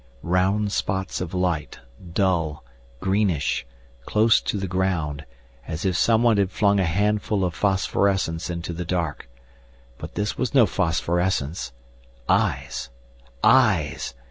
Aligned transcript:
Round 0.23 0.71
spots 0.71 1.21
of 1.21 1.35
light, 1.35 1.77
dull, 2.13 2.65
greenish, 3.01 3.67
close 4.07 4.41
to 4.41 4.57
the 4.57 4.65
ground, 4.65 5.25
as 5.67 5.85
if 5.85 5.95
someone 5.95 6.37
had 6.37 6.49
flung 6.49 6.79
a 6.79 6.85
handful 6.85 7.45
of 7.45 7.53
phosphorescence 7.53 8.49
into 8.49 8.73
the 8.73 8.83
dark. 8.83 9.29
But 9.99 10.15
this 10.15 10.39
was 10.39 10.55
no 10.55 10.65
phosphorescence! 10.65 11.71
Eyes! 12.27 12.89